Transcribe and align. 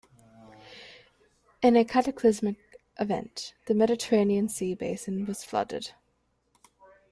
In 1.61 1.75
a 1.75 1.85
cataclysmic 1.85 2.57
event, 2.99 3.53
the 3.67 3.75
Mediterranean 3.75 4.49
sea 4.49 4.73
basin 4.73 5.27
was 5.27 5.43
flooded. 5.43 5.91